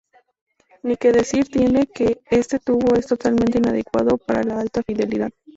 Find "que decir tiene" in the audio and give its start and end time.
0.97-1.85